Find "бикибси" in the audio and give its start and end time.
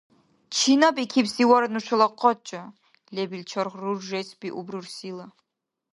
0.95-1.43